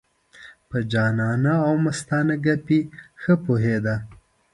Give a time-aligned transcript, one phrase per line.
[0.69, 2.79] په جانانه او مستانه ګپې
[3.21, 3.95] ښه پوهېده.